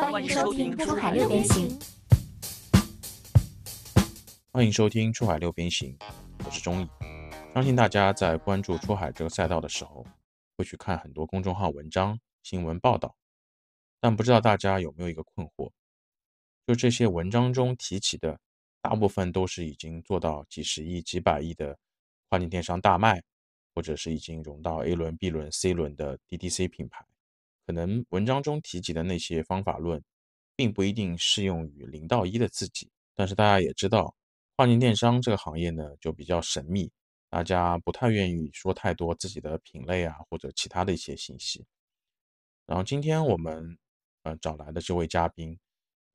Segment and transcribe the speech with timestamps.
[0.00, 1.78] 欢迎收听《出海六边形》。
[4.50, 5.94] 欢迎收听《出海六边形》，
[6.42, 6.88] 我是钟毅。
[7.52, 10.06] 相信大家在关注出海这个赛道的时候，
[10.56, 13.14] 会去看很多公众号文章、新闻报道，
[14.00, 15.70] 但不知道大家有没有一个困惑，
[16.66, 18.40] 就这些文章中提起的，
[18.80, 21.78] 大部分都是已经做到几十亿、几百亿的
[22.30, 23.22] 跨境电商大卖，
[23.74, 27.04] 或者是已经融到 A 轮、B 轮、C 轮的 DTC 品牌。
[27.70, 30.02] 可能文章中提及的那些方法论，
[30.56, 32.90] 并不一定适用于零到一的自己。
[33.14, 34.12] 但是大家也知道，
[34.56, 36.90] 跨境电商这个行业呢，就比较神秘，
[37.28, 41.64] 大家不太愿意说太多自己的品类啊，或者其他的一些信息。
[42.66, 43.78] 然后今天我们
[44.24, 45.56] 呃找来的这位嘉宾，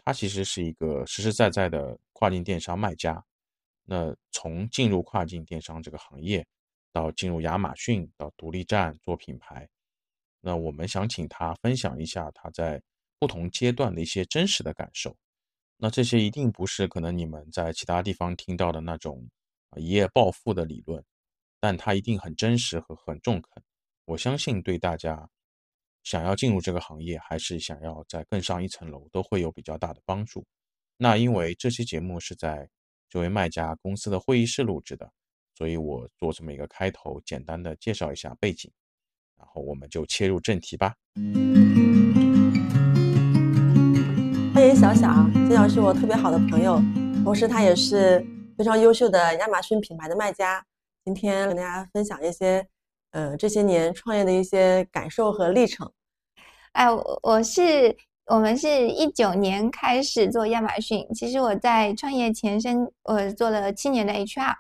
[0.04, 3.24] 他其实是一个实实在在的跨境电商卖家。
[3.86, 6.46] 那从进入跨境电商这个行业，
[6.92, 9.66] 到进入亚马逊，到独立站做品牌。
[10.46, 12.80] 那我们想请他分享一下他在
[13.18, 15.18] 不同阶段的一些真实的感受。
[15.76, 19.28] 那这些一定不是可能你们在其他地方听到的那种
[19.76, 21.04] 一夜暴富的理论，
[21.60, 23.64] 但他一定很真实和很中肯。
[24.06, 25.28] 我相信对大家
[26.04, 30.46] 想要进入这个行业，还是想要再更上一层楼，都会有比较大的帮助。
[30.96, 32.70] 那因为这期节目是在
[33.10, 35.12] 这位卖家公司的会议室录制的，
[35.56, 38.72] 所以我做这么一个开头，简单的介绍一下背景。
[39.46, 40.96] 然后我们就切入正题吧。
[44.56, 45.08] 欢迎小小，
[45.48, 46.82] 小小是我特别好的朋友，
[47.24, 48.26] 同时他也是
[48.58, 50.66] 非常优秀的亚马逊品牌的卖家。
[51.06, 52.68] 今天跟大家分享一些，
[53.12, 55.90] 呃，这些年创业的一些感受和历程。
[56.72, 56.88] 哎，
[57.22, 64.56] 我是我们是一九年开始做亚马逊，其实我在创业前身我做了七年的 HR，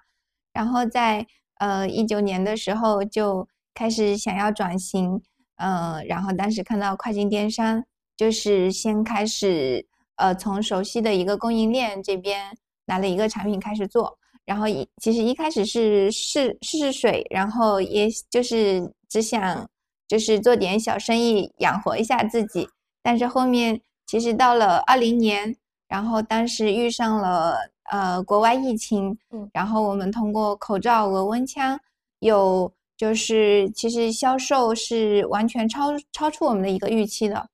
[0.54, 3.48] 然后在呃一九年的时候就。
[3.76, 5.22] 开始想要转型，
[5.58, 7.84] 嗯，然后当时看到跨境电商，
[8.16, 19.70] 就是先开始，呃，从熟悉的一个供应链这边拿了一个产品开始做，然后一其实一开始是试试试水，然后也就是只想
[20.08, 22.70] 就是做点小生意养活一下自己，
[23.04, 25.54] 但是后面其实到了二零年，
[25.90, 27.58] 然后当时遇上了
[27.92, 31.78] 呃国外疫情，嗯，然后我们通过口罩、额温枪
[32.20, 32.72] 有。
[32.98, 37.50] 就是其实销售是完全超超出我们的一个预期的，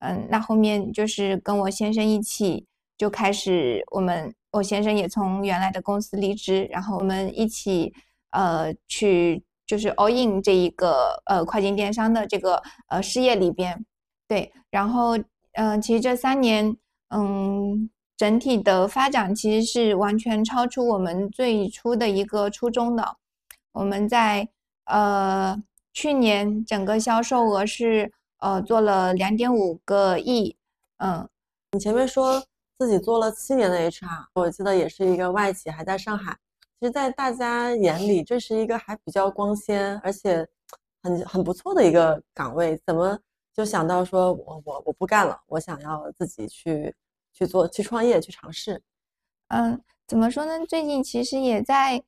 [0.00, 2.66] 嗯，那后面就是跟我先生一起
[2.98, 7.94] 就开始，我们我先生也从原来的公司离职，然后我们一起
[8.32, 13.82] 呃去就是 all in 这一个呃跨境电商的这个呃事业里边，
[14.28, 15.16] 对，然后
[15.52, 16.76] 嗯，其实这三年
[17.08, 17.88] 嗯
[18.18, 23.16] 整体的发展其实是完全超出我们最初的一个初衷的，
[23.72, 24.50] 我们在。
[24.84, 25.56] 呃，
[25.92, 30.56] 去年整个销售额是呃做了两点五个亿，
[30.98, 31.28] 嗯，
[31.70, 32.42] 你前面说
[32.78, 36.36] 自己做了七年的 HR，我记得也是一个外企，还在上海。
[36.80, 40.46] 其实，在大家眼里，这是一个还比较光鲜，而且
[41.02, 43.16] 很很不错的一个岗位，怎么
[43.54, 46.92] 就想到说我我我不干了，我想要自己去
[47.32, 48.82] 去做去创业去尝试？
[49.48, 50.66] 嗯，怎么说呢？
[50.66, 52.02] 最近其实也在。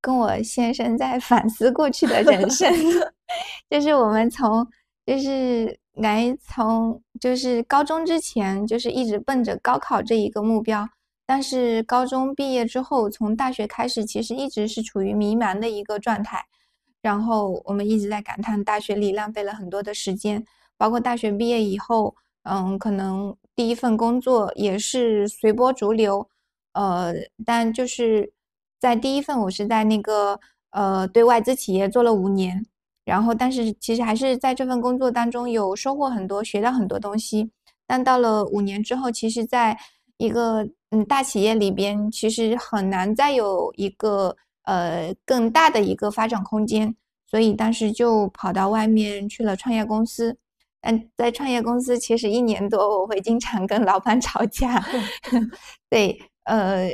[0.00, 2.72] 跟我先生在反思过去的人生，
[3.68, 4.66] 就是我们从
[5.04, 10.88] 就是来从就是高中之前就是一直奔着高考这一个目标，
[11.26, 16.44] 但是高中毕业之后，从大学开始，其实一直是处于迷茫的一个状态。
[17.02, 20.44] 然后我们一直在感叹大学里浪费了很多的时间，
[20.76, 22.14] 包括大学毕业以后，
[22.44, 26.28] 嗯，可能第一份工作也是随波逐流，
[26.72, 27.12] 呃，
[27.44, 28.32] 但就是。
[28.80, 30.38] 在第一份，我是在那个
[30.70, 32.64] 呃对外资企业做了五年，
[33.04, 37.50] 然后但是其实还是在这份工作当中有收获很多，学到很多东西。
[37.86, 39.76] 但到了五年之后，其实在
[40.18, 46.94] 一个嗯大企业里边，其实很难再有一个呃更大的一个发展空间，
[47.26, 50.36] 所以当时就跑到外面去了创业公司。
[50.80, 54.80] 但在创业公司，其实一年多我会经常跟老板 吵架，
[55.90, 56.88] 对，呃。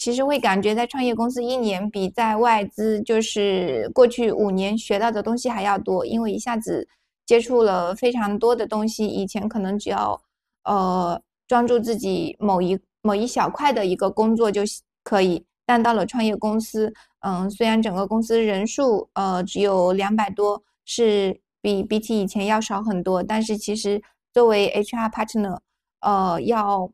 [0.00, 6.88] 其实会感觉在创业公司一年比在外资就是过去五年学到的东西还要多，因为一下子
[7.26, 9.06] 接触了非常多的东西。
[9.06, 10.18] 以前可能只要
[10.64, 14.62] 呃专注自己某一某一小块的一个工作就
[15.04, 24.02] 可以，但到了创业公司，嗯，虽然整个公司人数呃只有两百多，是比比起以前要少很多，但是其实
[24.32, 25.58] 作为 HR partner，
[26.00, 26.90] 呃，要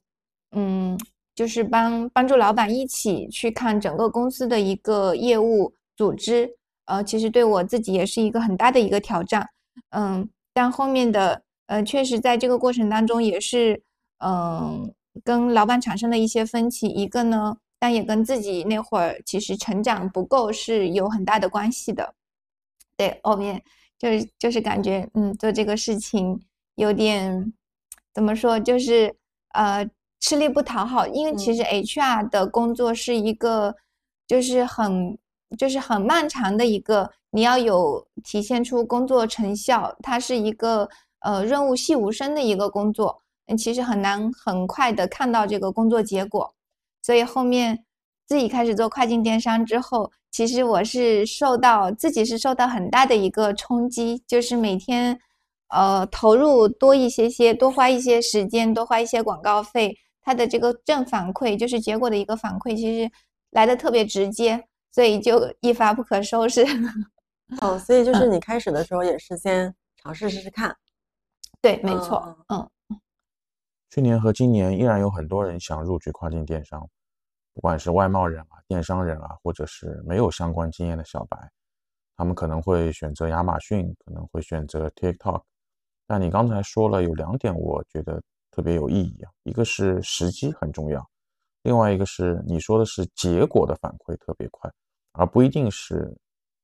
[0.50, 0.98] 嗯。
[1.36, 6.50] 就是帮帮助老板一起去看整个公司的一个业务组织，
[6.86, 9.46] 呃，其实对我自己也是一个很大的一个挑战，
[9.90, 13.82] 嗯，但后面的呃，确实在这个过程当中也是
[14.24, 14.90] 嗯，
[15.22, 22.14] 跟老板产生了一些分歧，一个呢，但也跟自己那会儿其实成长不够是有很大的关系的。
[22.96, 23.62] 对，后面
[23.98, 26.40] 就是就是感觉，嗯，做这个事情
[26.76, 27.52] 有点
[28.14, 29.14] 怎么说，就是
[29.52, 29.86] 呃
[30.26, 33.72] 吃力不讨好，因为其实 HR 的工作是一个
[34.26, 35.16] 就是很
[35.56, 40.88] 就是很漫长的一个，你要有体现出工作成效，它是一个
[41.20, 46.52] 呃润物细无声的一个工作，嗯，其实很难很快的看到这个工作结果，
[47.02, 47.84] 所以后面
[48.26, 50.10] 自己开始做跨境电商之后。
[50.32, 55.18] 其实我是受到自己是受到很大的一个冲击，就是每天，
[55.68, 59.96] 呃，投入多一些些，多花一些时间，多花一些广告费，
[60.26, 63.08] 它的这个正反馈，就是结果的一个反馈，其实
[63.52, 66.66] 来的特别直接，所以就一发不可收拾。
[67.62, 70.76] 哦，所以就是你开始的时候也是先尝试试试看。
[71.62, 72.68] 对，没错，嗯。
[73.88, 76.84] 去年和今年依然有很多人想入局跨境电商。
[77.54, 81.38] 不管是外贸人啊、电商人啊，或者是没有相关经验的小白，
[82.16, 85.40] 他们可能会选择亚马逊，可能会选择 TikTok。
[86.04, 88.20] 但你刚才说了有两点，我觉得
[88.56, 91.06] 特别有意义啊，一个是时机很重要，
[91.64, 94.72] 另外一个是你说的是结果的反馈特别快，
[95.12, 96.16] 而不一定是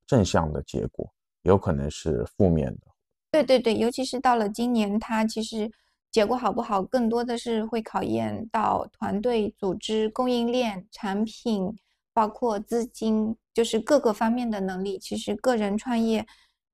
[0.06, 1.06] 正向的结果，
[1.42, 2.86] 有可能是负面的。
[3.30, 5.70] 对对对，尤其是到了今年，它其实。
[6.10, 11.74] 结果好不好，更多的是会考验到团队、组织、供应链、产品，
[12.12, 14.98] 包括资金，就是各个方面的能力。
[14.98, 16.26] 其实个人创业，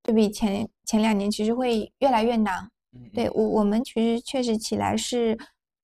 [0.02, 2.68] 对比前前两年，其实会越来越难。
[3.12, 5.38] 对我，我们其实确实起来是，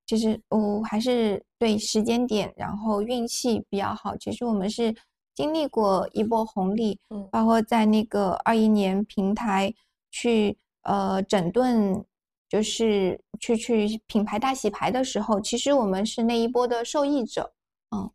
[0.06, 4.16] 其实我还是对时间点，然后运气比较好。
[4.16, 4.94] 其实我们是
[5.34, 6.98] 经历过一波红利，
[7.30, 9.72] 包括在那个二一年平台
[10.10, 12.04] 去呃整顿。
[12.46, 17.52] 就是去去品牌大洗牌的时候，其实我们是那一波的受益者。
[17.90, 18.08] 嗯，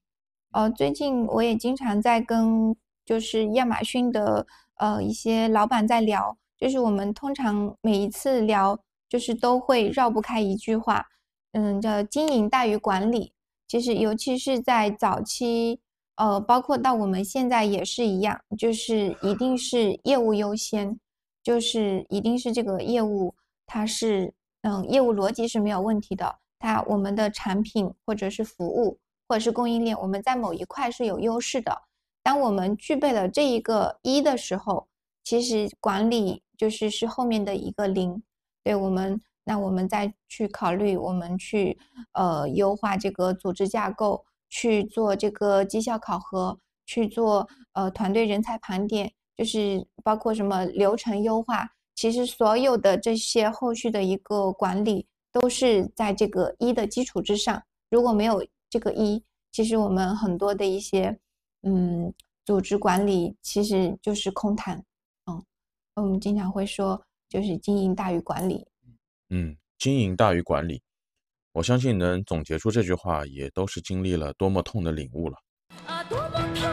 [0.52, 4.48] 呃，最近我也经常在跟就是亚马逊的
[4.78, 8.78] 呃一些老板在聊，就是我们通常每一次聊，
[9.08, 11.06] 就是都会绕不开一句话，
[11.54, 13.32] 嗯，叫经营大于管理。
[13.68, 15.80] 其实尤其是在早期，
[16.16, 21.00] 呃，包括到我们现在也是一样，就是一定是业务优先，
[21.42, 23.34] 就是一定是这个业务。
[23.66, 24.34] 它是，
[24.64, 26.40] 嗯，业务逻辑是没有问题的。
[26.58, 28.98] 它我们的产品或者是服务
[29.28, 31.84] 或者是供应链，我们在某一块是有优势的。
[32.22, 34.88] 当我们具备了这一个一的时候，
[35.24, 38.22] 其实管理就是是后面的一个零。
[38.62, 41.76] 对我们，那我们再去考虑，我们去
[42.12, 51.68] 呃优化这个组织架构，去做这个绩效考核，去做呃团队人才盘点，就是包括什么流程优化。
[51.96, 57.64] 其实所有的这些后续的一个管理都是在这个一的基础之上。
[57.90, 61.18] 如果没有这个一，其实我们很多的一些
[61.64, 62.14] 嗯
[62.46, 64.84] 组织管理其实就是空谈。
[65.96, 68.66] 嗯，我们经常会说就是经营大于管理。
[69.30, 70.82] 嗯，经营大于管理，
[71.54, 75.38] 我相信能总结出这句话，也都是经历了多么痛的领悟了。
[75.86, 76.70] 啊，多么痛！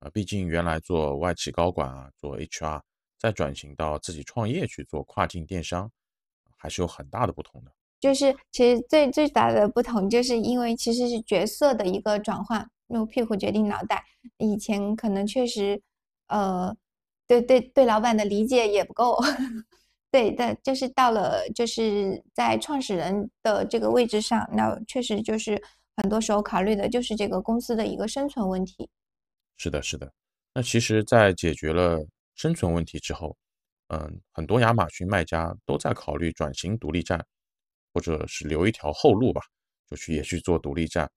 [0.00, 2.80] 啊，毕竟原来做外企高管啊，做 HR，
[3.18, 5.90] 再转型到自己创业去做跨境电商，
[6.56, 7.72] 还是有很大的不同的。
[8.00, 14.04] 就是其实最最大的不同，就是因为其实是角色的一个转换，用屁股决定脑袋。
[14.36, 15.80] 以前可能确实，
[16.28, 16.74] 呃，
[17.26, 19.18] 对对对，老板的理解也不够。
[20.10, 25.60] 对的，就是到了就是在创始人的这个位置上，那确实就是
[25.96, 28.88] 很多时候考虑的就是这个公司的一个生存问题。
[29.56, 30.12] 是的，是的。
[30.54, 31.98] 那其实，在解决了
[32.36, 33.36] 生存问题之后，
[33.88, 37.24] 嗯，很多亚马逊卖家都在考虑转型独立站，
[37.92, 39.40] 或者是留一条后路吧，
[39.90, 41.10] 就去也去做独立站。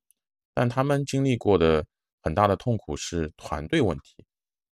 [0.55, 1.85] 但他们经历过的
[2.23, 4.25] 很大的痛苦是团队问题，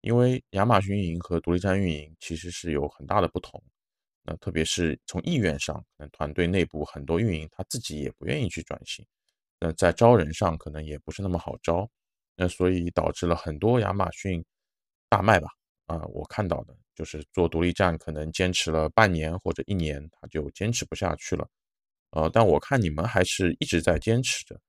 [0.05, 3.63] 因为亚马逊运营和独立站运营其实是有很大的不同。
[4.23, 5.83] 那特别是从意愿上，
[6.13, 9.05] 团队内部很多运营他自己也不愿意去转型。
[9.59, 11.91] 那在招人上，可能也不是那么好招。
[12.37, 14.45] 那所以导致了很多亚马逊
[15.09, 15.49] 大卖吧？
[15.87, 21.49] 啊，我看到的就是做独立站，可能坚持了半年或者一年，他就坚持不下去了。
[22.11, 24.61] 呃，但我看你们还是一直在坚持着，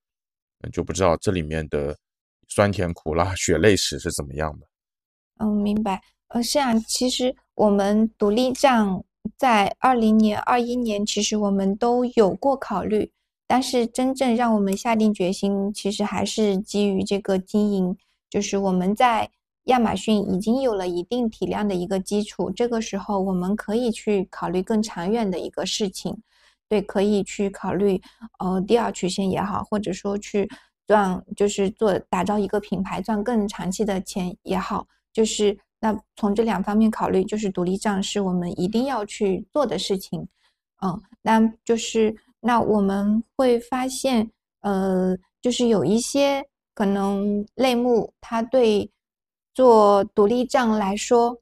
[0.72, 1.94] 就不知道这里面的
[2.48, 4.66] 酸甜苦辣、血泪史是怎么样的。
[5.38, 6.02] 嗯，明白。
[6.28, 9.02] 呃，是啊，其实我们独立站
[9.36, 13.12] 在二零年、二一年，其实我们都有过考虑。
[13.48, 17.96] 但是真正让我们下定决心，其实还是基于这个经营，
[18.28, 19.30] 就是我们在
[19.66, 26.16] 亚马逊已经有了一定体量的一个基础，这个时候我们可以去考虑更长远的一个事情，
[26.68, 28.02] 对，可以去考虑
[28.40, 30.48] 呃第二曲线也好，或者说去
[30.84, 40.28] 赚，就是做打造一个品牌赚更长期的钱也好，就是那从这两方面考虑，就是独立账是我们一定要去做的事情，
[40.82, 44.30] 嗯，那就是那我们会发现，
[44.60, 46.44] 呃，就是有一些
[46.74, 48.90] 可能类目它对。
[49.56, 51.34] 做独立账来说，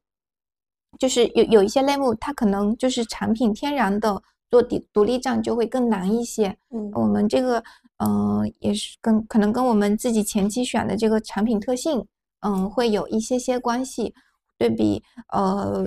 [0.97, 6.55] 就是有有一些类目，它可能就是产品天然的做独独立账就会更难一些。
[6.69, 7.61] 嗯，我们这个
[7.97, 12.07] 嗯也是跟可能跟我们自己前期选的这个产品特性，
[12.45, 14.13] 嗯，会有一些些关系。
[14.57, 15.85] 对比呃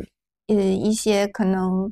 [0.49, 1.91] 呃一些可能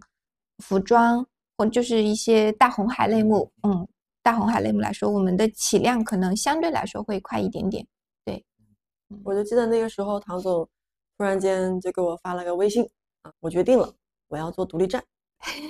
[0.58, 3.88] 服装或就是一些大红海类目，嗯，
[4.22, 7.86] 大红海类目来说，我们的起量可能相对来说会快一点点。
[8.26, 8.44] 对
[9.24, 10.68] 我就记得那个时候，唐总
[11.16, 12.86] 突然间就给我发了个微信
[13.22, 13.90] 啊，我决定了，
[14.28, 15.02] 我要做独立站。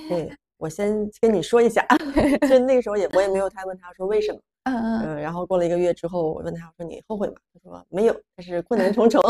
[0.09, 1.85] 对 我先跟你说一下，
[2.49, 4.41] 就那个时候也我也没有太问他说为什么，
[4.73, 7.35] 嗯嗯，然后过了一个月之后，我问他我说你后悔吗？
[7.53, 9.21] 他说没有，但是困难 重重。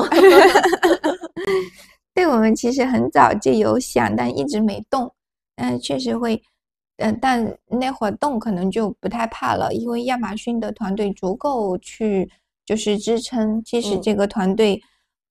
[2.14, 5.14] 对我们其实很早就有想，但一直没动。
[5.58, 6.42] 嗯，确实会，
[6.98, 12.30] 嗯，但那会儿动可能就不太怕了，因为亚马逊的团队足够去。
[12.68, 14.82] 就是支撑，即使这个团队，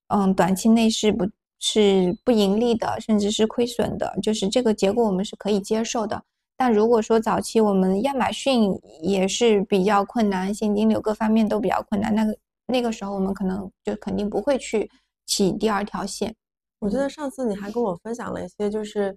[0.09, 1.29] 嗯，短期内是不
[1.61, 6.23] 是不盈利的，甚至是亏损的，就是这个结果我们是可以接受的。
[6.57, 8.71] 但如果说早期我们亚马逊
[9.03, 12.37] 也是比较困难，现金流各方面都比较困难，那个
[12.67, 14.91] 那个时候我们可能就肯定不会去
[15.27, 16.35] 起第二条线。
[16.79, 19.17] 我觉得上次你还跟我分享了一些，就是，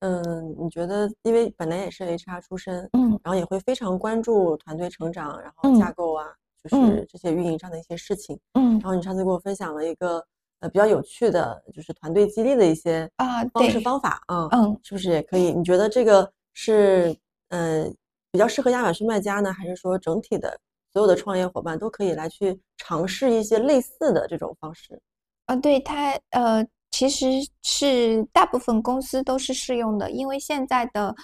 [0.00, 6.26] 嗯，你觉得因为本来也是 HR 出身，嗯，然后也会非常关注团队成长，然后架构啊。
[6.60, 10.22] 就是这些运营上的一些事情，嗯，然后你上次给我分享了一个
[10.58, 15.52] 呃比较有趣的，就是团队激励的一些啊方式方法啊，嗯，是不是也可以？
[15.52, 16.28] 你觉得这个
[16.60, 17.16] 是
[17.50, 17.94] 嗯
[18.32, 20.58] 比较适合亚马逊卖家呢，还是说整体的
[20.92, 25.00] 所有的创业伙伴都可以来去尝试一些类似的这种方式？
[25.46, 27.26] 啊，对它呃其实
[27.62, 31.14] 是大部分公司都是适用的，因为现在的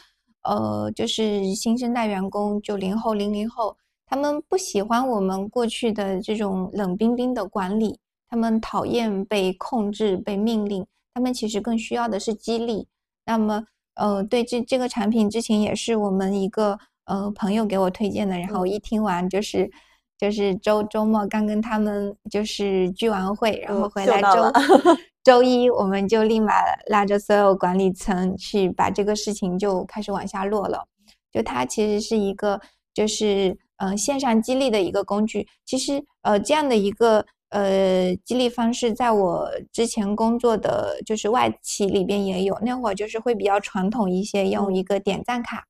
[0.42, 3.76] 呃就是新生代员工九零后零零后。
[4.06, 7.98] 他们不喜欢我们过去的这种冷冰冰的管理，
[8.28, 12.86] 他们讨厌被控制、被命令，他们其实更需要的是激励。
[13.24, 19.70] 那么，呃，对这这个产品之前也是我们一个呃朋友给我推荐的，然后一听完就是
[20.18, 24.52] 就是周周末刚跟他们就是聚完会，然后回来周
[25.24, 26.52] 周一我们就立马
[26.86, 30.86] 拉着所有管理层去把这个事情就开始往下落了。
[31.32, 32.60] 就它其实是一个
[32.92, 33.56] 就是。
[33.78, 42.58] 呃，线上激励的一个工具，其实呃，这样的一个呃激励方式，在我之前工作的就是外企里边也有。
[42.62, 45.64] 那会儿就是会比较传统一些，用一个点赞卡，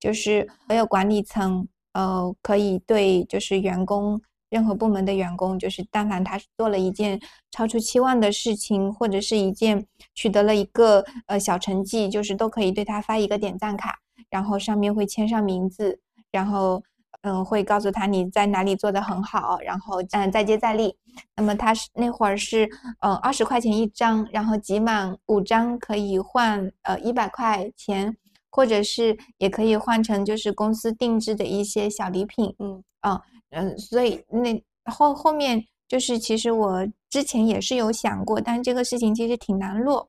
[0.00, 7.20] 就是所有管理层呃可以对就是员工任何部门的员工，就是但凡他做了一件
[7.52, 9.86] 超出期望的事情，或者是一件
[10.16, 16.00] 取得了一个呃小成绩，就是都可以对他发一个点赞卡，然后上面会签上名字，
[16.32, 16.82] 然后。
[17.22, 20.96] 嗯，会告诉他你在哪里做的很好，然后嗯再接再厉。
[21.36, 22.68] 那么他是那会儿是
[23.00, 28.16] 嗯二十块钱一张，然后集满五张可以换呃一百块钱，
[28.50, 32.54] 或者是也可以换成就是公司定制的一些小礼品。
[32.58, 34.60] 嗯嗯嗯，所以那
[34.90, 40.08] 后后面就是其实我之前也是有想过，但这个事情其实挺难落，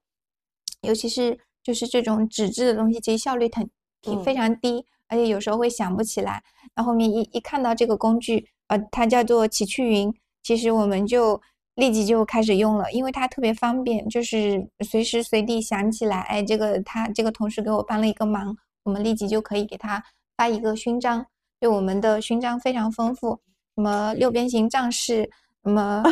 [0.82, 3.70] 尤其是就是这种纸质的东西，其实效率挺
[4.02, 4.86] 挺非常低。
[5.10, 6.42] 而且有时候会想不起来，
[6.76, 11.40] 那后面一一看到这个工具，呃，它叫做奇趣云，其实我们就
[11.76, 20.04] 立即就开始用了，因为它特别方便，就是随时随地想起来，哎，这个他这个同事给我帮了一个忙，我们立即就可以给他
[20.36, 21.26] 发一个勋章，
[21.60, 23.40] 对我们的勋章非常丰富，
[23.76, 25.30] 什么六边形战士，
[25.64, 26.04] 什么，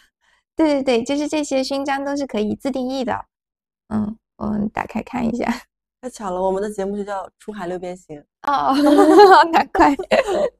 [0.56, 3.24] 对对对，就是这些勋章都是可以自定义的，
[3.88, 5.62] 嗯，我们打开看一下。
[6.00, 8.18] 太巧了，我们的节目就叫《出海六边形》
[8.50, 8.74] 哦，
[9.52, 9.94] 难怪。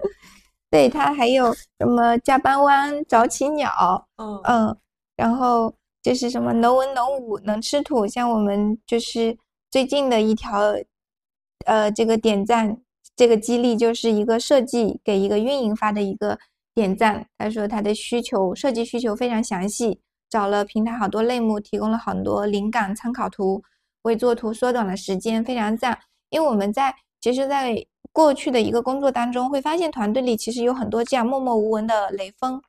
[0.71, 4.77] 对，他还有什么加班湾、早起鸟，嗯嗯，
[5.17, 9.37] 然后就是什么能文能武能吃土，像我们就是
[9.71, 10.75] 最近的一条，
[11.65, 12.79] 呃，这个点赞，
[13.17, 16.39] 这个激励就是一个设计给一个运营发的一个
[16.75, 23.63] 点赞，他说他的需求设计需求非常详细，找了平台好多类目，提供了很多灵感参考图。
[24.03, 25.99] 为作图缩短了时间，非常赞。
[26.31, 32.61] 因为我们在其实，在过去的一个工作当中，会发现团队里其实有很多这样默默无闻的雷锋，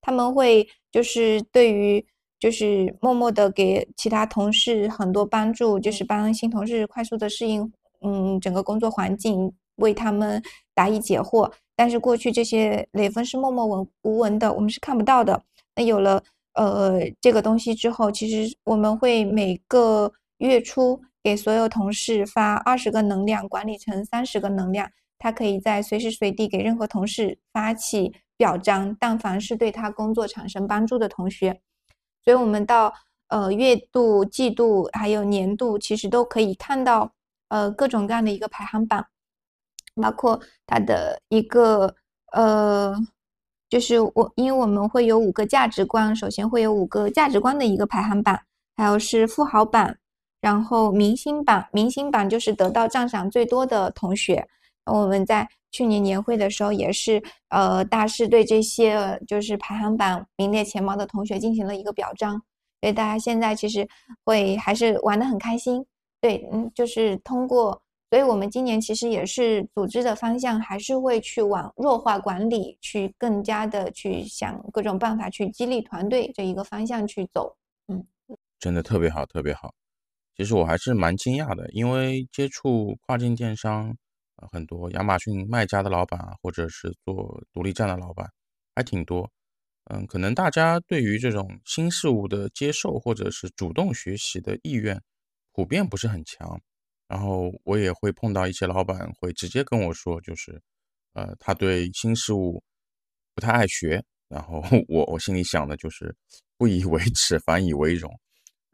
[0.00, 2.04] 他们会就是对于
[2.38, 10.42] 就是默默的给其他同事很多帮助，就是帮新同事快速的适应，嗯，整个工作环境，为他们
[10.74, 11.50] 答疑解惑。
[11.74, 15.40] 但是过去这些雷锋是默默无无闻的，我们是看不到的。
[15.74, 16.22] 那有了
[16.54, 31.60] 呃这个东西之后，其实我们会每个月初给所有同事发二十个能量，管理成三十个能量，他可以在随时随地给任何同事发起表彰，但凡是对他工作产生帮助的同学。
[32.24, 32.92] 所以，我们到
[33.28, 37.12] 呃月度、季度还有年度，其实都可以看到
[37.48, 39.06] 呃各种各样的一个排行榜，
[40.00, 41.94] 包括它的一个
[42.32, 42.94] 呃，
[43.68, 48.38] 就是我因为我们会有五个价值观，首先会有五个价值观的一个排行榜，
[48.76, 49.96] 还有是富豪榜，
[50.40, 54.46] 然后明星榜，明星榜就是得到赞赏最多的同学。
[54.84, 62.40] 我们在去年年会的时候，也是呃，大师对这些就是排行榜名列前茅的同学进行了一个表彰，
[62.80, 63.86] 所以大家现在其实
[64.24, 65.84] 会还是玩的很开心。
[66.20, 77.54] 对，嗯，就是通过，所以我们今年其实也是组织的方向，还是会去往弱化管理，去更加的去想各种办法去激励团队这一个方向去走。
[77.88, 78.02] 嗯，
[78.58, 79.74] 真的特别好，特别好。
[80.38, 83.94] 其实我还是蛮惊讶的，因为接触跨境电商。
[84.52, 88.30] 很多亚马逊卖家的老板，或者是做独立站的老板，
[88.72, 89.28] 还挺多。
[89.86, 95.02] 嗯，可能大家对于这种新事物的接受，或者是主动学习的意愿，
[95.52, 96.56] 普遍不是很强。
[97.08, 100.62] 然后我也会碰到一些老板会直接跟我说，就是，
[101.14, 102.62] 呃，他对新事物
[103.34, 104.00] 不太爱学。
[104.28, 106.14] 然后 我我心里想的就是
[106.56, 108.08] 不以为耻，反以为荣。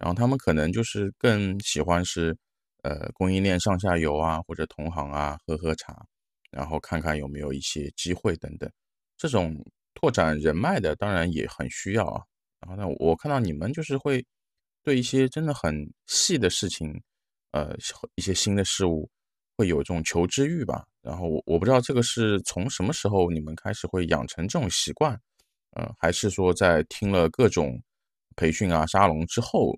[0.05, 2.37] 然后他们可能就是更喜欢是。
[2.87, 6.05] 呃，供应链上下游啊，或者同行啊，喝喝茶，
[6.51, 8.71] 然后看看有没有一些机会等等。
[9.17, 9.57] 这种
[9.95, 12.23] 拓展人脉的，当然也很需要啊。
[12.61, 14.23] 然后呢，我看到你们就是会
[14.83, 15.75] 对一些真的很
[16.09, 16.93] 细的事情，
[17.53, 17.75] 呃，
[18.17, 19.09] 一些新的事物，
[19.57, 20.85] 会有这种求知欲吧。
[21.01, 25.19] 然后我我不知道这个是从什么时候你们开始会养成这种习惯，
[25.71, 27.83] 呃，还是说在听了各种
[28.37, 29.75] 培训啊、沙龙之后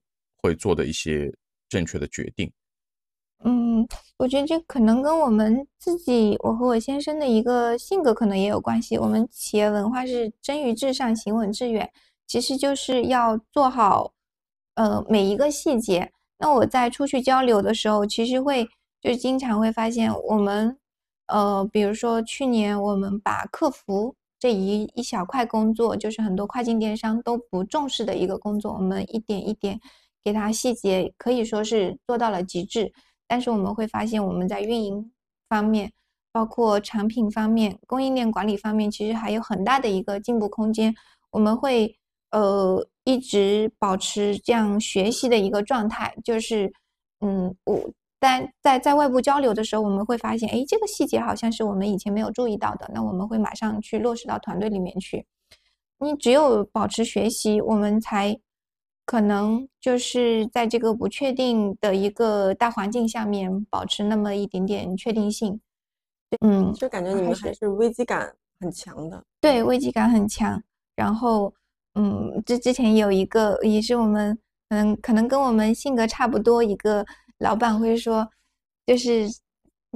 [0.46, 1.32] 会做的一些
[1.68, 2.50] 正确的决定。
[3.44, 8.96] 嗯，我觉得这可能跟我们自己，我和我先生的一个性格可能也有关系。
[8.96, 11.90] 我们企业文化是臻于至上，行稳致远，
[12.26, 14.10] 其实就是要做好，
[14.76, 16.10] 呃，每一个细节。
[16.38, 18.66] 那我在出去交流的时候，其实会
[19.02, 20.76] 就经常会发现，我们，
[21.26, 29.78] 呃，比如说去年我们把客服这一一小块工作，就是很多跨境电商都不重视的一个工作，我们一点一点
[30.26, 32.92] 给它细节，可以说是做到了极致。
[33.28, 35.12] 但是我们会发现，我们在运营
[35.48, 35.92] 方面，
[36.32, 40.92] 包括产品方面、供应链管理方面，其实还有很大的一个进步空间。
[41.30, 41.96] 我们会
[42.32, 46.72] 呃一直保持这样学习的一个状态，就是
[47.20, 47.78] 嗯，我
[48.20, 55.24] 在在在外部交流的时候，我们会发现，哎，这个细节好像是我们以前没有注意到的，那我们会马上去落实到团队里面去。
[56.00, 58.36] 你只有保持学习，我们才。
[59.06, 65.58] 可能就是在这个不确定的一个大环境下面，保持那么一点点确定性。
[66.40, 69.22] 嗯，就感觉你们还是危机感很强的。
[69.40, 70.60] 对，危机感很强。
[70.96, 71.54] 然后，
[71.94, 74.36] 嗯，这之前有一个也是我们，
[74.70, 77.06] 嗯，可能跟我们性格差不多，一个
[77.38, 78.28] 老板会说，
[78.84, 79.28] 就是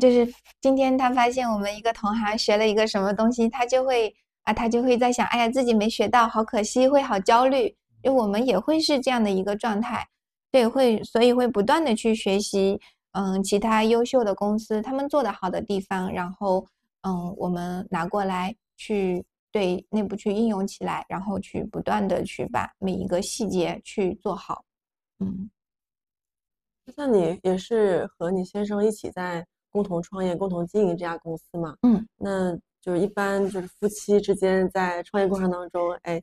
[0.00, 7.74] 就是今天他发现我们一个同行学了一个什么东西，他就会啊，他就会在想，哎呀，自己没学到，好可惜，会好焦虑。
[8.02, 10.06] 就我们也会是这样的一个状态，
[10.50, 12.80] 对，会所以会不断的去学习，
[13.12, 16.66] 嗯，其他优秀的公司他们做的好的地方，然后
[17.02, 24.64] 嗯，我们拿过来去对内部去应用起来，然后去不断的去把每一个细节去做好，
[25.18, 25.50] 嗯。
[26.96, 31.76] 像你也是和你先生一起在共同创业、共同经营这家公司嘛？
[31.82, 36.20] 嗯，那就是一般就是夫妻之间在创业过程当中，哎。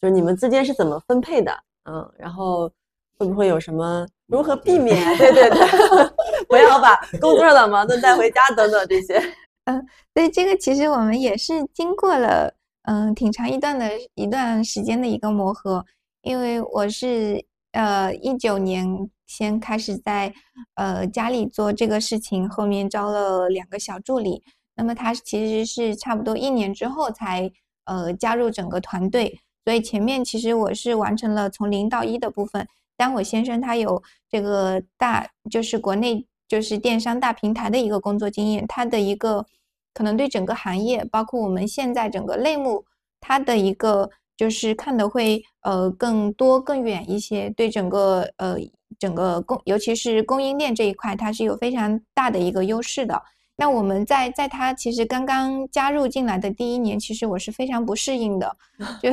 [0.00, 1.52] 就是你们之间是怎么分配的？
[1.84, 2.70] 嗯，然后
[3.18, 4.96] 会不会有什么如何避免？
[5.18, 5.58] 对对对，
[6.48, 9.22] 不要把工作的矛盾带回家等等这些。
[9.66, 15.84] 嗯，所以这个其实我们也是经过了嗯挺长一段的一段时间的一个磨合，
[16.22, 18.86] 因为我是呃一九年
[19.26, 20.32] 先开始在
[20.74, 24.42] 呃家里做这个事情，后面招了两个小助理，
[24.74, 27.50] 那么他其实是差不多一年之后才
[27.84, 29.40] 呃加入整个团队。
[29.64, 39.46] 所以前面其实我是完成了从零到一的部分，但我先生他有这个大就是国内就是电商大平台的一个工作经验，他的一个
[39.94, 42.84] 可能对整个行业，包括我们现在整个类目，
[43.20, 48.56] 他的一个就是看的会呃更多更远一些，对整个呃
[48.98, 53.22] 整个供尤其是供应链这一块，它是有非常大的一个优势的。
[53.56, 58.56] 那我们在在他其实刚刚加入进来的第一年，其实我是非常不适应的，
[59.00, 59.10] 就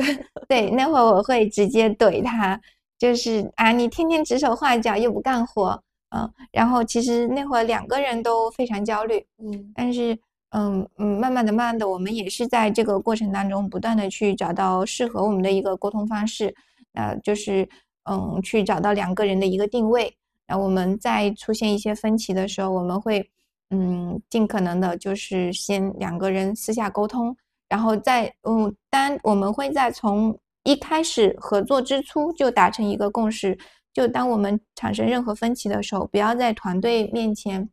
[0.48, 2.60] 对那会儿我会直接怼他，
[2.98, 10.18] 就是啊你天天指手画脚又不干活，嗯，然后其实那会儿两个人都非常焦虑，嗯，但是
[10.50, 16.52] 嗯嗯慢慢的慢慢的我们也是在这个过程当中不断的去找到适合我们的一个沟通方式，
[16.94, 17.68] 呃就是
[18.10, 20.12] 嗯去找到两个人的一个定位，
[20.48, 23.30] 然后我们在出现一些分歧的时候，我们会。
[23.74, 27.34] 嗯，尽可能的就是先两个人私下沟通，
[27.70, 33.58] 然后再嗯，当我们会在从一开始合作之初就达成一个共识，
[33.94, 37.66] 就当我们产生任何分歧的时候，不要在团队面前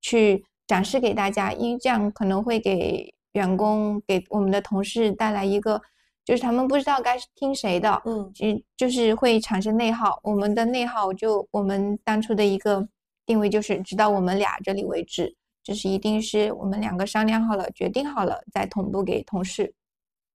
[0.00, 5.78] 去展示给大家，因为这样可能会给员工给我们的同事带来一个，
[6.24, 8.46] 就是他们不知道该听谁的，嗯，就
[8.78, 10.18] 就是会产生内耗。
[10.22, 12.88] 我们的内耗就我们当初的一个。
[13.26, 19.72] 定位就是直到我们俩这里为止，就是一定是我们两个商量好了、决定好了再同步给同事。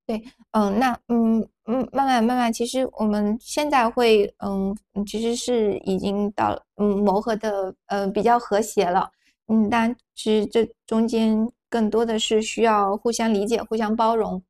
[0.05, 0.23] 对，
[0.53, 4.75] 嗯，那嗯嗯，慢慢慢慢，其实我们现在会嗯，
[5.05, 9.11] 其实是已经到嗯磨合的呃比较和谐了。
[9.49, 14.41] 嗯，但其实这中间更多的是需要互相理解、互相包容。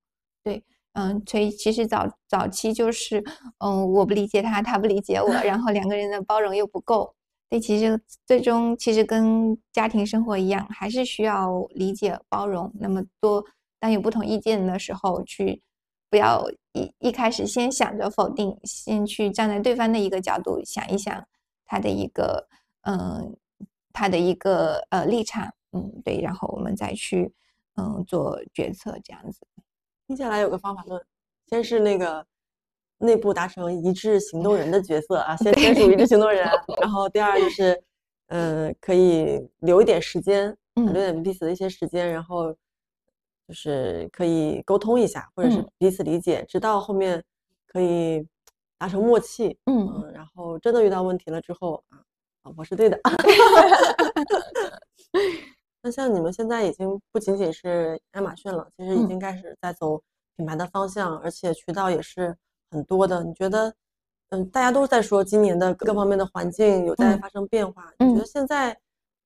[0.41, 3.21] 对，嗯，所以其实早早期就是
[3.57, 7.13] 嗯我不理解他，他不理解我，然后两个人的包容又不够。
[7.49, 12.71] 对，其实最终其实跟家庭生活一样，还是需要理解包容。
[12.79, 13.43] 那么多
[13.79, 15.59] 当有不同意见的时候，去
[16.11, 21.25] 不要一一开始先想着否定，先去站在对方的一个角度想一想
[21.65, 22.47] 他的一个
[22.81, 23.35] 嗯
[23.91, 27.33] 他的一个呃立场，嗯对，然后我们再去
[27.77, 29.39] 嗯做决策这样子。
[30.07, 31.03] 接下来有个方法论，
[31.47, 32.27] 先是那个。
[32.99, 36.45] 内部达成一致行动人的角色啊， 先签署一致行动人，
[36.81, 37.81] 然后第二就是，
[38.27, 42.53] 嗯，可以留一点时间，留点彼此的一些时间，然后
[43.47, 47.23] 就是可以沟通一下，或者是彼此理解，直到后面
[47.67, 48.27] 可以
[48.77, 52.03] 达成默契，嗯，然后真的遇到问题了之后啊，
[52.43, 52.99] 啊，我是对的。
[55.81, 60.03] 那像你们现在已经不仅仅是亚马逊了，其实已经开始在走
[60.35, 62.35] 品牌的方向，而且渠道也是。
[62.71, 63.73] 很多的，你觉得，
[64.29, 67.91] 嗯，大家都在说今年的各方面的环境有在发生变化。
[67.97, 68.77] 你觉得现在，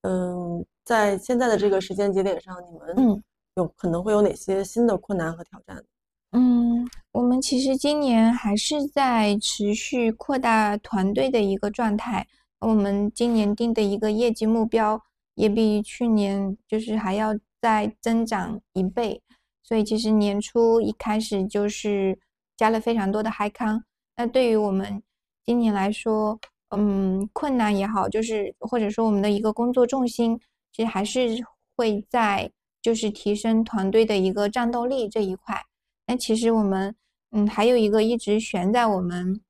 [0.03, 3.21] 嗯，在现在的这个时间节点上，你们
[3.55, 5.83] 有可能会有哪些新的困难和挑战？
[6.31, 12.25] 嗯，我们其实今年还是在持续扩大团队的一个状态。
[12.61, 15.01] 我们今年定的一个业绩目标
[15.35, 19.21] 也比去年就是还要再增长一倍，
[19.63, 22.17] 所以其实年初一开始就是。
[22.55, 23.83] 加了非常多的嗨康，
[24.15, 25.01] 那对于我们
[25.43, 26.39] 今年来说，
[26.69, 30.39] 嗯，困难也好，就是或者说我们的一个工作重心，
[30.71, 31.29] 其实还是
[31.75, 35.59] 会在就是提升团队的一个战斗力这一块。
[36.05, 36.95] 那其实我们，
[37.31, 39.41] 嗯，还有一个一直悬在我们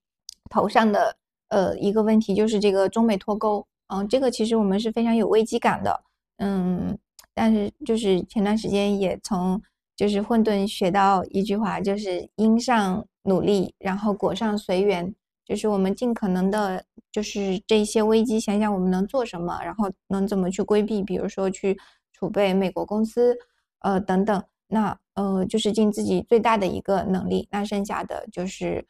[0.50, 1.16] 头上的
[1.50, 3.66] 呃一个问题，就是这个中美脱钩。
[3.88, 6.04] 嗯，这个其实我们是非常有危机感的。
[6.38, 6.98] 嗯，
[7.34, 9.62] 但是就是前段时间也从。
[9.96, 15.14] 就是混沌学到一句话，就是因上努力，然后果上随缘。
[15.46, 21.78] 就是我们尽可能的，就是这些危机，想想我们能做什么，然后能怎么去规避，比如说去
[22.14, 23.36] 储备美国公司，
[23.80, 24.42] 呃等等。
[24.68, 28.84] 那呃，就是尽自己最大的一个能力，那剩下的就是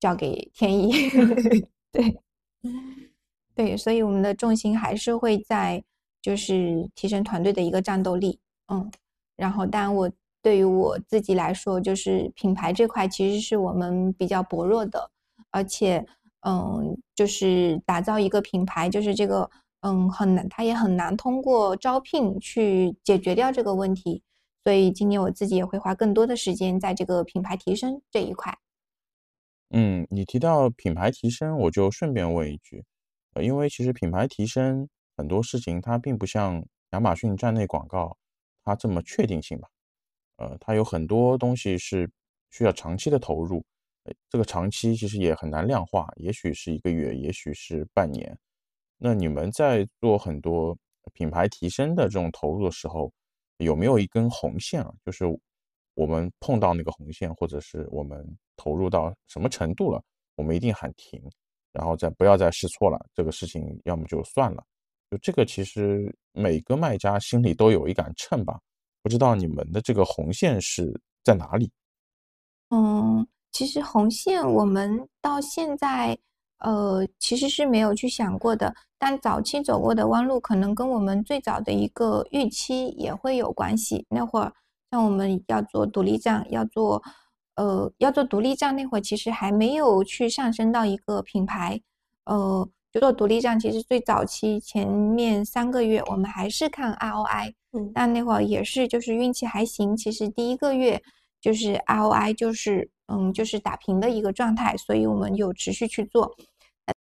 [0.00, 0.92] 交给天意。
[1.92, 2.20] 对，
[3.54, 5.84] 对，所以我们的重心还是会在，
[6.22, 8.40] 就是提升团队的一个战斗力。
[8.68, 8.90] 嗯。
[9.40, 10.10] 然后，但我
[10.42, 15.10] 对于我自己来说，就是品牌这块其实是我们比较薄弱的，
[15.50, 16.04] 而且，
[16.46, 19.50] 嗯，就是打造一个品牌，就是这个，
[19.80, 24.22] 嗯，很难，它也很难通过招聘去解决掉这个问题。
[24.62, 28.54] 所以今年我自己也会花更多的时间在这个品牌提升这一块。
[29.70, 32.84] 嗯，你提到品牌提升，我就顺便问一句，
[33.32, 38.18] 呃，因为其实品牌提升很多事情，它并不像亚马逊站内广告。
[38.70, 39.68] 它这么确定性吧，
[40.36, 42.08] 呃，它有很多东西是
[42.52, 43.64] 需要长期的投入，
[44.28, 48.38] 这个长期其实也很难量化，也许是一个月，也许是半年。
[48.96, 50.76] 那你们在做很多
[51.14, 53.12] 品牌提升的这种投入的时候，
[53.56, 54.94] 有没有一根红线啊？
[55.04, 55.24] 就是
[55.94, 58.24] 我们碰到那个红线，或者是我们
[58.56, 60.00] 投入到什么程度了，
[60.36, 61.20] 我们一定喊停，
[61.72, 64.64] 然后再不要再试错了，这个事情要么就算了。
[65.10, 68.60] 就这个，其实每个卖家心里都有一杆秤吧？
[69.02, 71.70] 不知道你们的这个红线是在哪里？
[72.68, 76.16] 嗯，其实红线我们到现在，
[76.58, 78.72] 呃，其实是没有去想过的。
[78.98, 84.06] 但早期走过的弯路，可能跟我们最早的一个预期也会有关系。
[84.10, 84.52] 那会儿，
[84.92, 87.02] 像我们要做独立站，要做，
[87.56, 91.80] 呃，要做独立站那会儿，其实还没有去上升到一个品牌。
[92.26, 97.54] 呃，就做独立站，其实最早期前面三个月，我们还是看 ROI。
[97.72, 99.96] 嗯，但那会儿也是就是运气还行。
[99.96, 101.02] 其实第一个月
[101.40, 102.90] 就是 ROI 就是。
[103.12, 106.32] 嗯，就是打平的一个状态，所以我们有持续去做。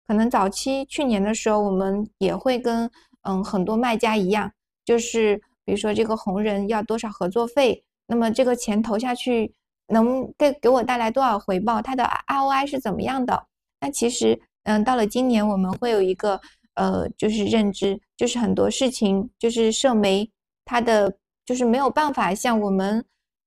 [0.07, 2.91] 可能早期去年的时候，我们也会跟
[3.25, 4.51] 嗯很多卖家一样，
[4.83, 9.53] 就是比如说这个红人要多少合作费，那么这个钱投下去
[9.89, 13.49] 能给给我带来多少回报，它的 ROI 是怎么样的？
[13.83, 14.41] 那其实
[14.71, 16.41] 嗯，到了今年我们会有一个
[16.75, 20.31] 呃，就是认知，就是很多事情就是社媒
[20.65, 21.13] 它的
[21.45, 23.05] 就是没有办法像我们。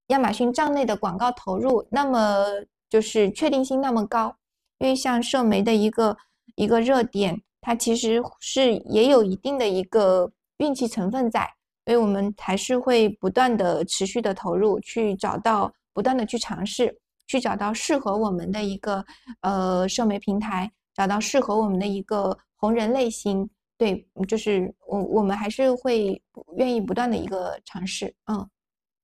[0.07, 2.45] 亚马逊账内的广告投入，那么
[2.89, 4.35] 就是确定性那么高，
[4.79, 6.15] 因为像社媒的一个
[6.55, 11.49] 一个热点，它其实是也有一定的一个运气成分在，
[11.85, 19.03] 所以我们还是会不断的持续的投入，去找到不断的去尝试，去找到适合我们的一个
[19.39, 26.21] 呃社媒平台，找到适合我们的一个红人类型，对，就是我我们还是会
[26.57, 28.49] 愿意不断的一个尝试，嗯，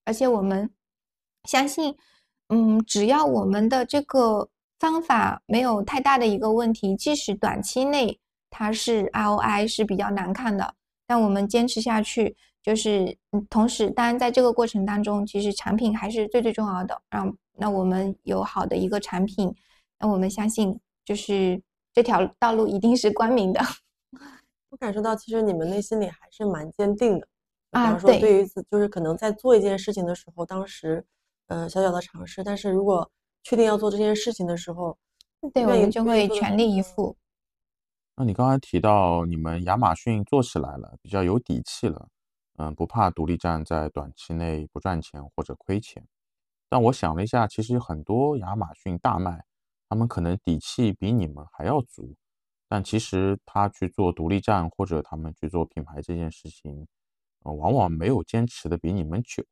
[0.06, 0.70] 而且我们。
[1.46, 1.96] 相信，
[2.50, 4.48] 嗯，只要我们的这个
[4.78, 10.76] 方法没有太大的一个问题，即使短期内它是 ROI 是比较难看的，
[11.08, 13.18] 但我们坚持下去，就是
[13.50, 17.02] 同时，当然在这个过程当中，其实产品还是最最重要的。
[17.10, 19.52] 让那我们有好的一个产品，
[19.98, 21.60] 那我们相信，就是
[21.94, 23.60] 这条道路一定是光明的。
[24.70, 27.28] 我感受到，其实你们内心里还是蛮坚定的。
[27.72, 31.06] 啊，比方说，对于就是可能在做一件事情的时候，当时。
[31.52, 33.10] 呃，小小的尝试，但是如果
[33.42, 34.96] 确定要做这件事情的时候，
[35.52, 37.18] 对我们就会全力以赴。
[38.16, 42.08] 那你刚才提到你们亚马逊做起来了，比较有底气了，
[42.60, 46.06] 嗯，不怕独立站在短期内不赚钱或者亏钱。
[46.70, 49.44] 但我想了一下，其实很多亚马逊大卖，
[49.90, 52.16] 他们可能底气比你们还要足，
[52.70, 56.88] 但其实他去做独立站或者他们去做品牌这件事情，
[57.44, 59.44] 呃，往往没有坚持的比你们久，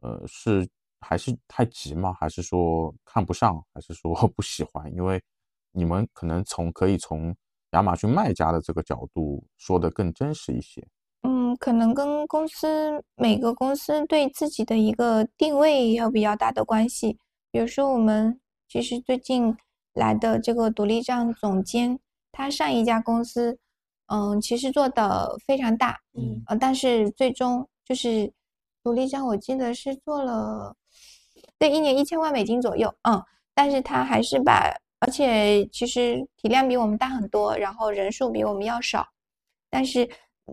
[0.00, 0.68] 呃，是。
[1.00, 2.12] 还是太急吗？
[2.12, 3.64] 还是说看不上？
[3.72, 4.92] 还是说 不喜欢？
[4.92, 5.22] 因为
[5.70, 7.32] 你们可能从可以从
[7.70, 10.84] 亚马逊卖家的这个角度说的更真实一些。
[11.22, 17.16] 嗯，可能跟公司每个公司对自己的一个定位有比较大的关系。
[17.52, 19.56] 比如说，我们其实最近
[19.94, 21.98] 来的这个独立站总监，
[22.32, 23.58] 他上一家公司，
[24.06, 28.32] 嗯，其实做的非常大，嗯，呃，但是最终就是
[28.82, 30.74] 独立站，我记得是做了。
[31.58, 33.22] 对，一年一千万美金左右，嗯，
[33.54, 39.06] 但是他还是把，而且其实体量比我们大很多，然后人数比我们要少，
[39.68, 40.08] 但是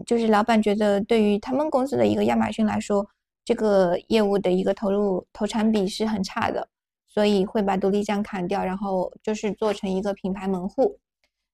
[0.06, 3.08] 就是老板觉得对于他们公司的一个亚马逊来说，
[3.44, 6.68] 这个业务的一个投入投产比是很差的，
[7.16, 11.00] 所以会把独立站砍掉，然后就是做成一个品牌门户，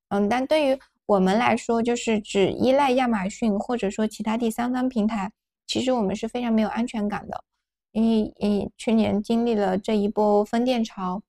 [0.10, 5.32] 嗯，但对于我们来说，就是只依赖亚马逊或者说其他第三方平台，
[5.68, 7.44] 其实我们是非常没有安全感的。
[7.92, 11.22] 因为，嗯，去年经历了这一波分店潮，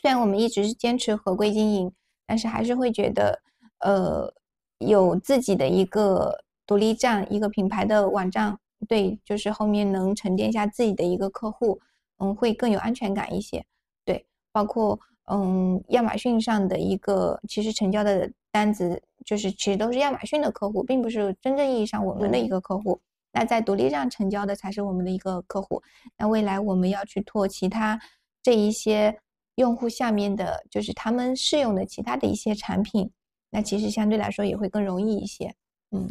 [0.00, 1.92] 虽然我们一直是坚持合规经营，
[2.24, 3.42] 但是还是会觉得，
[3.80, 4.32] 呃，
[4.78, 11.80] 有自己的一个独立站、一个品牌的网站，对，就是后面能沉淀下自己的一个客户，
[12.22, 13.64] 嗯，会更有安全感一些。
[14.04, 23.00] 对，包括，嗯，亚马逊上的一个，其实成交的单子，就是其实都是亚马逊的客户，并不是真正意义上我们的一个客户。
[23.32, 25.82] 那在独立站成交的才是我们的一个客户。
[26.16, 27.98] 那未来我们要去拓其他
[28.42, 29.18] 这一些
[29.56, 33.10] 用户下面的，就是他们适用的其他的一些产品，
[33.50, 35.52] 那其实相对来说也会更容易一些。
[35.90, 36.08] 嗯，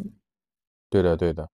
[0.90, 1.48] 对的，对的。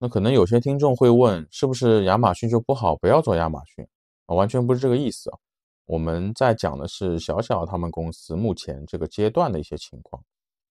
[0.00, 3.86] 那可能有些听众会问，是不是亚马逊就不好，不要做亚马逊？
[4.26, 5.38] 啊，完全不是这个意思啊。
[5.86, 10.22] 我们在讲的是小小他们公司目前这个阶段的一些情况。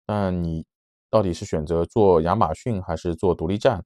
[0.07, 0.65] 那你
[1.09, 3.83] 到底是选择做亚马逊还是做独立站？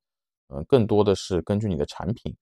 [0.48, 2.36] 嗯，更多的是根据你的产品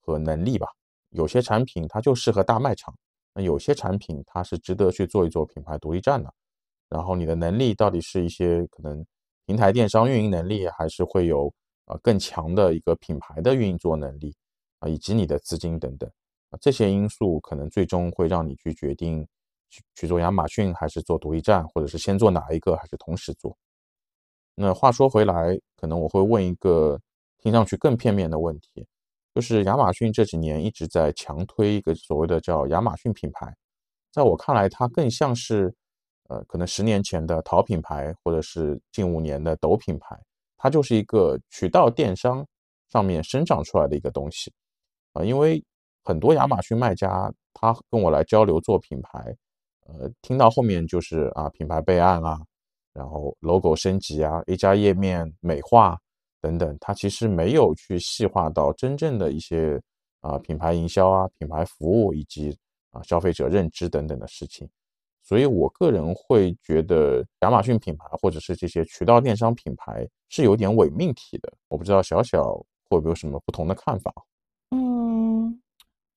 [0.00, 0.68] 和能力吧。
[1.10, 2.94] 有些产品它就适合大卖场，
[3.34, 6.32] 那有些产品它是值得去做一做品牌独立站的。
[6.88, 9.04] 然后你的能力到底是一些可能
[9.46, 11.52] 平台电商运营能力，还是会有
[11.86, 14.36] 啊更强的一个品牌的运作能力
[14.78, 16.08] 啊，以及你的资金等等
[16.58, 19.26] 这些因素，可能最终会让你去决定
[19.68, 23.56] 去去做亚马逊还是做独立站，或者是先做哪一个，还是同时做。
[24.54, 27.00] 那话说回来，可能我会问一个。
[27.42, 28.86] 听上去更片面的问题，
[29.34, 33.56] 就是亚马逊这几年一直在强推一个所谓的叫亚马逊品牌，
[34.12, 35.74] 在我看来，它更像是，
[36.28, 40.20] 呃，可能十年前的淘品牌，或者是近五年的抖品牌，
[40.58, 42.46] 它就是一个渠道电商
[42.90, 44.52] 上面生长出来的一个东西，
[45.14, 45.64] 啊，因为
[46.10, 49.36] 很多亚马逊卖家他跟我来交流做品牌，
[49.86, 52.40] 呃，听到后面就是啊，品牌备案啊，
[52.92, 55.96] 然后 logo 升级啊，A 加页面美化。
[56.42, 59.78] 等等，他其实没有去细化到真正的一些
[60.20, 62.56] 啊品牌营销啊、品牌服务以及
[62.92, 64.66] 啊消费者认知等等的事情，
[65.22, 71.52] 所以我个人会觉得亚马逊品牌或者是这些渠道电商品牌是有点伪命题的。
[71.68, 72.54] 我不知道小小
[72.88, 74.10] 会不会有什么不同的看法？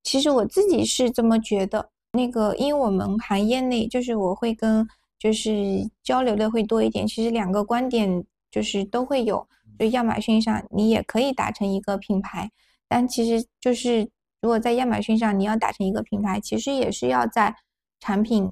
[0.04, 1.90] 嗯，其实我自己是这么觉得。
[2.12, 4.88] 那个，因为我们行业内就是我会跟
[5.18, 9.48] 就是交流的会多一点，其实两个观点就是都会有。
[9.80, 12.52] 就亚马逊上，你也可以打成一个品牌，
[12.88, 14.08] 但其实就是
[14.40, 17.56] 如果在亚马逊上你要打成一个品牌，其实也是要在
[18.00, 18.52] 产品、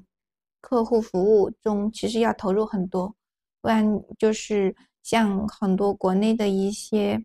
[0.60, 3.14] 客户服务中其实要投入很多，
[3.60, 7.24] 不然就是像很多国内的一些，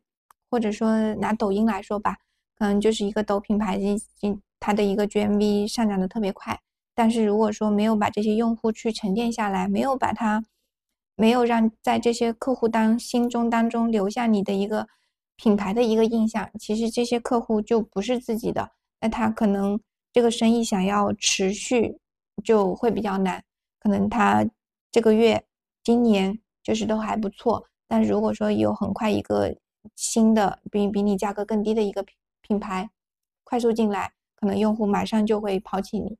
[0.51, 2.15] 或者说拿抖音来说吧，
[2.57, 6.59] 可能就是一个抖品牌，进它的一个 GMV 上涨的特别快，
[6.95, 10.43] 但是如果说没有把这些用户去沉淀下来，没有把它。
[11.19, 14.87] 没有让在这些客户当心中当中留下你的一个
[15.35, 18.69] 品牌的一个印象，其实这些客户就不是自己的，
[19.01, 19.79] 那他可能
[20.13, 21.97] 这个生意想要持续
[22.43, 23.43] 就会比较难。
[23.79, 24.45] 可能他
[24.91, 25.43] 这个月、
[25.83, 29.51] 今年就是都还不错，但如果说有很快一个
[29.95, 32.15] 新的比比你价格更低的一个品
[32.47, 32.89] 品牌
[33.43, 36.17] 快速进来，可能用户马上就会抛弃你。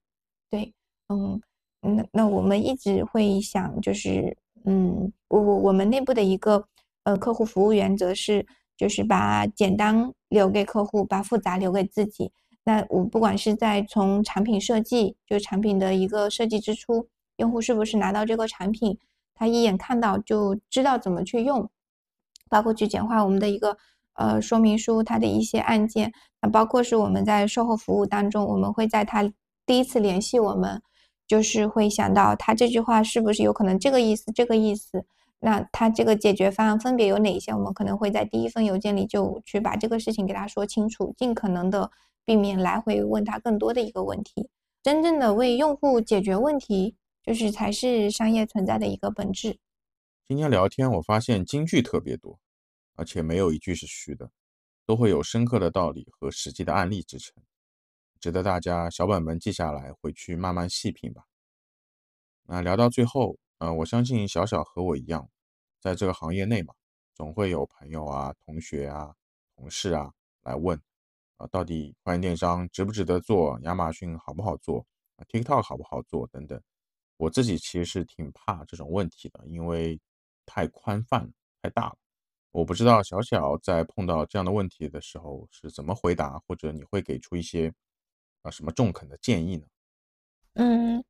[0.50, 0.74] 对，
[1.10, 1.42] 嗯，
[1.82, 4.38] 那那我们一直会想就是。
[4.70, 6.68] 嗯，我我我们内部的一个
[7.04, 12.30] 呃客户服务原则是，就是把简单留给客户，把复杂留给自己。
[12.66, 18.98] 那我不管是在从产品设计，就产品的一个设计之初，用户是不是拿到这个产品，
[19.34, 21.70] 他一眼看到就知道怎么去用，
[22.50, 23.78] 包括去简化我们的一个
[24.18, 29.24] 呃说明书，它的一些按键，那包括是我们在售后服务当中，我们会在他
[29.66, 30.82] 第一次联系我们。
[31.30, 35.04] 就是会想到他这句话是不是有可能这个意思，这个意思，
[35.42, 37.52] 那他这个解决方案分别有哪些？
[37.52, 41.92] 我们可能会在第一封邮件里就去把这个事情给他说清楚，尽可能的
[42.24, 44.48] 避免来回问他更多的一个问题。
[44.82, 49.58] 真正的为用户解决问题，就是才是商业存在的一个本质。
[50.30, 52.40] 今天聊天我发现金句特别多，
[52.98, 54.30] 而且没有一句是虚的，
[54.86, 57.42] 都会有深刻的道理和实际的案例支撑。
[58.20, 61.24] 值得大家小本本记下来，回去慢慢细品吧。
[62.44, 65.30] 那聊到最后，呃，我相信小小和我一样，
[65.80, 66.74] 在这个行业内嘛，
[67.14, 69.14] 总会有朋友啊、同学啊、
[69.56, 70.82] 同事啊来问，
[71.38, 73.60] 啊，到底跨境电商值不值得做？
[73.62, 74.84] 亚马逊好不好做
[75.18, 76.26] 啊？TikTok 好不好做？
[76.28, 76.60] 等等。
[77.18, 80.00] 我自己其实是挺怕这种问题的，因为
[80.46, 81.32] 太宽泛了、
[81.62, 81.98] 太大了。
[82.52, 87.72] 我不知道小小在碰到这样的问题的时候是怎么回答，或者你会给出一些
[88.42, 88.50] 啊。
[88.50, 89.66] 什么中肯的建议呢？
[90.54, 91.04] 嗯，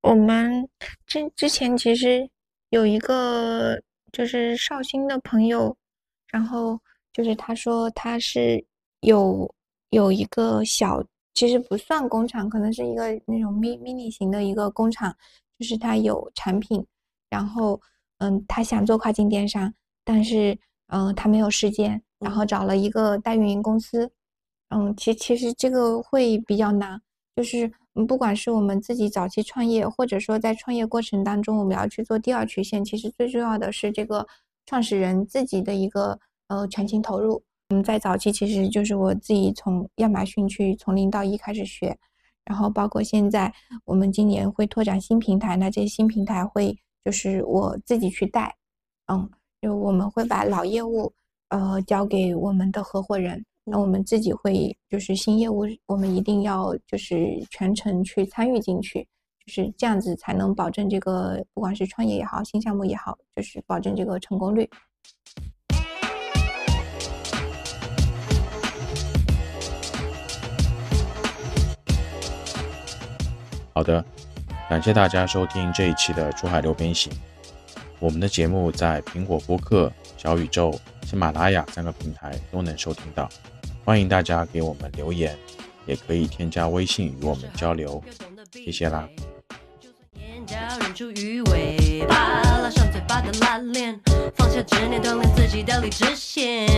[0.00, 0.66] 我们
[1.06, 2.26] 之之前其实
[2.70, 3.78] 有一个
[4.10, 5.76] 就是绍兴的朋友，
[6.28, 6.80] 然后
[7.12, 8.64] 就是他说他是
[9.00, 9.54] 有
[9.90, 15.14] 有一个小，其实不算工厂，可能是一个那种 mini mini 型的一个工厂，
[15.58, 16.82] 就是他有产品，
[17.28, 17.78] 然后
[18.18, 19.72] 嗯，他想做跨境电商，
[20.04, 24.10] 但是嗯，他没有时间，然后找了一个代运营公司。
[24.70, 27.00] 嗯，其其实这个会比较难，
[27.36, 34.26] 就是嗯，不管是我们自己早期创业，或者说在创业过程当中，我们要去做第二曲线，其实最重要的是这个
[34.66, 36.18] 创始人自己的一个
[36.48, 37.42] 呃全情投入。
[37.68, 41.96] 嗯，在早期其实就是我自己从亚马逊去从零到一开始学，
[42.44, 43.52] 然后包括现在
[43.84, 48.54] 我们今年会拓展新平台，那这些新平台会就是我自己去带，
[49.12, 49.28] 嗯，
[49.66, 51.12] 就我们会把老业务
[51.48, 53.44] 呃交给我们的合伙人。
[53.64, 59.02] 那我们自己会就是新业务，我们一定要就是全程去参与进去，
[59.44, 64.70] 就是这样子才能保证这个不管是创业也好，新项目也好，就是保证这个成功率。
[73.74, 74.04] 好的，
[74.70, 77.12] 感谢大家收听这一期的珠海六边形。
[77.98, 83.28] 我们的节目在苹果播客、小宇宙、喜马拉雅三个平台都能收听到。
[83.84, 85.36] 欢迎大家给我们留言，
[85.86, 88.02] 也可以添加微信与我们交流，
[88.52, 89.08] 谢谢啦。
[93.40, 93.98] 拉链，
[94.36, 96.68] 放下执念，锻炼自己的理智线。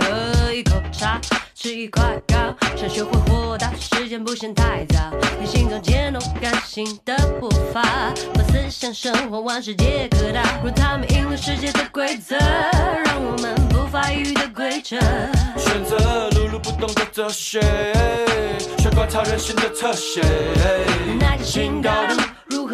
[0.00, 1.20] 喝一口茶，
[1.64, 4.98] 吃一块糕，想学会豁达，时间不嫌太早。
[5.40, 10.42] 你心中渐动感性的步伐，把思想生活往世界各大。
[10.62, 14.98] 若他们赢了世界的规则，让我们不发育的规则。
[15.56, 17.62] 选择碌碌不动的哲学，
[18.76, 20.20] 学观察人性的侧写。
[21.18, 22.20] 耐着新高度，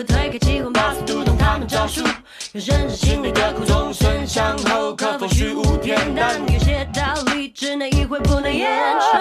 [0.04, 2.04] 推开机关，把速读懂他们招数？
[2.04, 6.40] 要认识心里的苦，终身向后，可否虚无恬淡？
[6.52, 9.20] 有些道理只能意会，不能言传。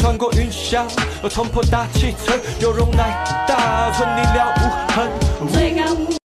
[0.00, 0.84] 穿过云霄，
[1.22, 5.50] 我冲破大气层，有容乃大，存你了无痕。
[5.52, 6.17] 最高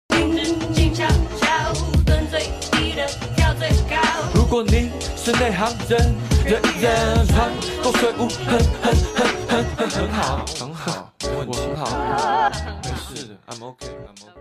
[4.52, 7.50] 果你是内行人，人人穿
[7.82, 11.10] 过水雾，很，很很很很很好，很好，
[11.46, 11.88] 我很好，
[12.84, 14.31] 没事的，I'm OK，I'm OK。